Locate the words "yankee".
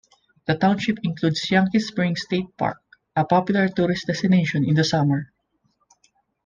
1.51-1.77